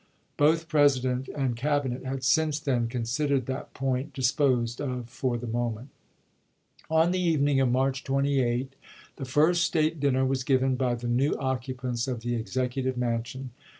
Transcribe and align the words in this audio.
Both 0.35 0.67
President 0.67 1.27
and 1.27 1.55
Cabinet 1.55 2.03
had 2.03 2.23
since 2.23 2.59
then 2.59 2.87
considered 2.87 3.45
that 3.45 3.75
point 3.75 4.13
disposed 4.13 4.81
of 4.81 5.07
for 5.07 5.37
the 5.37 5.45
moment. 5.45 5.89
i86i. 6.89 6.95
On 6.95 7.11
the 7.11 7.19
evening 7.21 7.59
of 7.61 7.69
March 7.69 8.03
28, 8.03 8.75
the 9.17 9.25
first 9.25 9.63
state 9.63 9.99
din 9.99 10.13
ner 10.15 10.25
was 10.25 10.43
given 10.43 10.75
by 10.75 10.95
the 10.95 11.07
new 11.07 11.35
occupants 11.37 12.07
of 12.07 12.21
the 12.21 12.31
Execu 12.33 12.83
tive 12.83 12.97
Mansion. 12.97 13.51